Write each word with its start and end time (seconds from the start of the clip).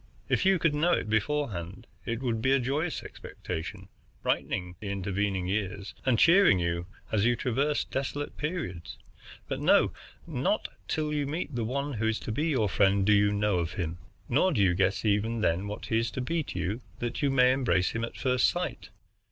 If 0.29 0.47
you 0.47 0.57
could 0.57 0.73
know 0.73 0.93
it 0.93 1.11
beforehand, 1.11 1.85
it 2.07 2.23
would 2.23 2.41
be 2.41 2.53
a 2.53 2.59
joyous 2.59 3.03
expectation, 3.03 3.87
brightening 4.23 4.75
the 4.79 4.89
intervening 4.89 5.45
years 5.45 5.93
and 6.07 6.17
cheering 6.17 6.57
you 6.57 6.87
as 7.11 7.23
you 7.23 7.35
traversed 7.35 7.91
desolate 7.91 8.35
periods. 8.35 8.97
But 9.47 9.59
no; 9.59 9.93
not 10.25 10.69
till 10.87 11.13
you 11.13 11.27
meet 11.27 11.53
the 11.53 11.63
one 11.65 11.93
who 11.93 12.07
is 12.07 12.19
to 12.21 12.31
be 12.31 12.47
your 12.47 12.67
friend 12.67 13.05
do 13.05 13.13
you 13.13 13.31
know 13.31 13.59
of 13.59 13.73
him. 13.73 13.99
Nor 14.27 14.53
do 14.53 14.63
you 14.63 14.73
guess 14.73 15.05
even 15.05 15.41
then 15.41 15.67
what 15.67 15.85
he 15.85 15.99
is 15.99 16.09
to 16.13 16.21
be 16.21 16.41
to 16.45 16.57
you, 16.57 16.81
that 16.97 17.21
you 17.21 17.29
may 17.29 17.51
embrace 17.51 17.91
him 17.91 18.03
at 18.03 18.17
first 18.17 18.49
sight. 18.49 18.89